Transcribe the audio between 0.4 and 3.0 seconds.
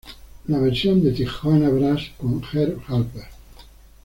La versión de Tijuana Brass con Herb